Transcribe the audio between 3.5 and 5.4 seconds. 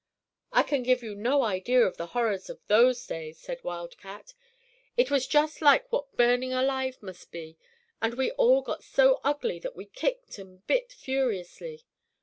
Wildcat. "It was